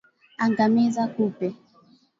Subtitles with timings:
[0.45, 1.47] Angamiza kupe